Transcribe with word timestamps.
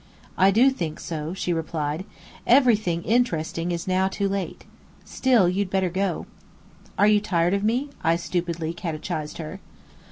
"I 0.35 0.49
do 0.49 0.71
think 0.71 0.99
so," 0.99 1.35
she 1.35 1.53
replied. 1.53 2.05
"Everything 2.47 3.03
interesting 3.03 3.71
is 3.71 3.85
too 4.09 4.27
late 4.27 4.61
now. 4.61 4.71
Still, 5.05 5.47
you'd 5.47 5.69
better 5.69 5.91
go." 5.91 6.25
"Are 6.97 7.05
you 7.05 7.21
tired 7.21 7.53
of 7.53 7.63
me?" 7.63 7.91
I 8.03 8.15
stupidly 8.15 8.73
catechised 8.73 9.37
her. 9.37 9.59